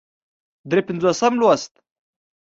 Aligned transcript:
درې 0.69 0.81
پينځوسم 0.87 1.33
لوست 1.41 1.71